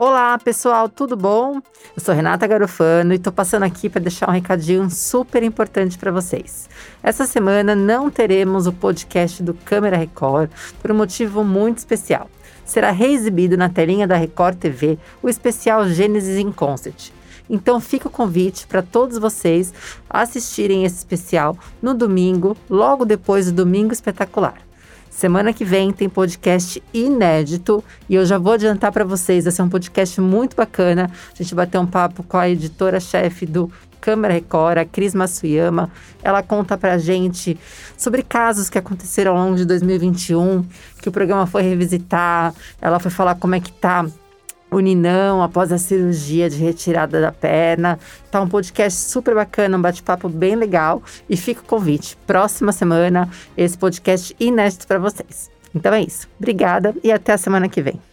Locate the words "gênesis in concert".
15.88-17.10